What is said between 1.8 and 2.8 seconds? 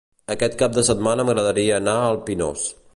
anar al Pinós.